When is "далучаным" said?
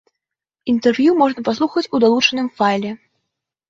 2.07-2.53